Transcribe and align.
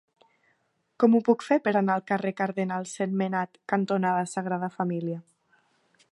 Com 1.01 1.17
ho 1.17 1.21
puc 1.27 1.43
fer 1.47 1.57
per 1.67 1.73
anar 1.81 1.97
al 1.99 2.05
carrer 2.11 2.31
Cardenal 2.39 2.87
Sentmenat 2.93 3.61
cantonada 3.73 4.27
Sagrada 4.31 4.71
Família? 4.79 5.19